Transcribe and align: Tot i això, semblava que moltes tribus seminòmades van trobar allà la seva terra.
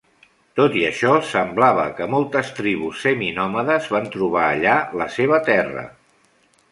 Tot 0.59 0.75
i 0.83 0.85
això, 0.85 1.09
semblava 1.31 1.83
que 1.99 2.07
moltes 2.13 2.49
tribus 2.59 3.03
seminòmades 3.07 3.91
van 3.97 4.09
trobar 4.17 4.47
allà 4.47 4.73
la 5.03 5.09
seva 5.17 5.39
terra. 5.51 5.85